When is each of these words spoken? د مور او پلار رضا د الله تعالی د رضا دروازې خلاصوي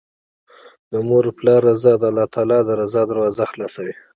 د 0.91 0.93
مور 1.07 1.23
او 1.29 1.33
پلار 1.39 1.61
رضا 1.69 1.93
د 2.01 2.03
الله 2.11 2.25
تعالی 2.33 2.59
د 2.63 2.69
رضا 2.81 3.01
دروازې 3.09 3.45
خلاصوي 3.51 3.93